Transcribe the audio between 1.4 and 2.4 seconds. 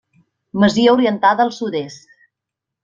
al sud-est.